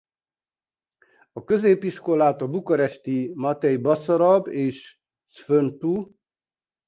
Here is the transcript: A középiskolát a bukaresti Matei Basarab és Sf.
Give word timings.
A 1.31 1.43
középiskolát 1.43 2.41
a 2.41 2.47
bukaresti 2.47 3.31
Matei 3.35 3.77
Basarab 3.77 4.47
és 4.47 4.99
Sf. 5.27 5.49